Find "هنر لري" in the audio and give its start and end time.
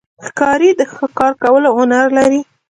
1.77-2.41